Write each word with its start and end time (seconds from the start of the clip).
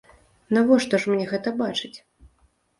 Навошта 0.57 1.01
ж 1.05 1.13
мне 1.13 1.29
гэта 1.35 1.55
бачыць? 1.63 1.95